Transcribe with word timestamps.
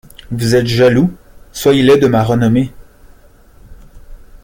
Vous 0.31 0.55
êtes 0.55 0.65
jaloux? 0.65 1.13
soyez-le 1.53 1.99
de 1.99 2.07
ma 2.07 2.23
renommée! 2.23 2.73